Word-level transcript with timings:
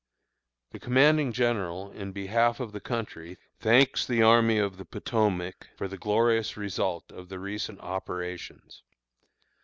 The 0.71 0.79
commanding 0.79 1.31
general, 1.31 1.91
in 1.91 2.11
behalf 2.11 2.59
of 2.59 2.71
the 2.71 2.79
country, 2.79 3.37
thanks 3.59 4.03
the 4.03 4.23
Army 4.23 4.57
of 4.57 4.77
the 4.77 4.83
Potomac 4.83 5.67
for 5.77 5.87
the 5.87 5.95
glorious 5.95 6.57
result 6.57 7.11
of 7.11 7.29
the 7.29 7.37
recent 7.37 7.79
operations. 7.81 8.81